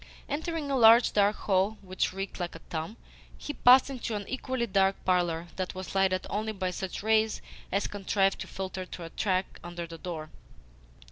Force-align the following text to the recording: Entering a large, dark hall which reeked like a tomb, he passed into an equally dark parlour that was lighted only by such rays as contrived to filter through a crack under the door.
Entering 0.27 0.71
a 0.71 0.75
large, 0.75 1.13
dark 1.13 1.35
hall 1.35 1.77
which 1.83 2.11
reeked 2.11 2.39
like 2.39 2.55
a 2.55 2.59
tomb, 2.71 2.97
he 3.37 3.53
passed 3.53 3.87
into 3.87 4.15
an 4.15 4.27
equally 4.27 4.65
dark 4.65 4.95
parlour 5.05 5.49
that 5.57 5.75
was 5.75 5.93
lighted 5.93 6.25
only 6.27 6.53
by 6.53 6.71
such 6.71 7.03
rays 7.03 7.39
as 7.71 7.85
contrived 7.85 8.39
to 8.39 8.47
filter 8.47 8.85
through 8.85 9.05
a 9.05 9.09
crack 9.11 9.59
under 9.63 9.85
the 9.85 9.99
door. 9.99 10.31